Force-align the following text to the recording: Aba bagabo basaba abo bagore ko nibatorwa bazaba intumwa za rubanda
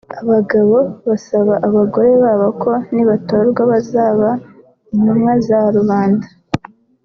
Aba 0.13 0.25
bagabo 0.31 0.77
basaba 1.07 1.53
abo 1.65 1.73
bagore 1.83 2.09
ko 2.61 2.71
nibatorwa 2.93 3.61
bazaba 3.71 4.29
intumwa 4.93 5.33
za 5.47 5.59
rubanda 5.75 6.27